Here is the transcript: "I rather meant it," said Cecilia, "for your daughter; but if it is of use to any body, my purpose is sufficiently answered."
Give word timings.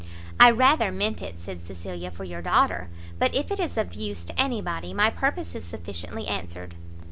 "I 0.39 0.49
rather 0.49 0.91
meant 0.91 1.21
it," 1.21 1.37
said 1.37 1.63
Cecilia, 1.63 2.09
"for 2.09 2.23
your 2.23 2.41
daughter; 2.41 2.89
but 3.19 3.35
if 3.35 3.51
it 3.51 3.59
is 3.59 3.77
of 3.77 3.93
use 3.93 4.25
to 4.25 4.41
any 4.41 4.59
body, 4.59 4.95
my 4.95 5.11
purpose 5.11 5.53
is 5.53 5.63
sufficiently 5.63 6.25
answered." 6.25 6.73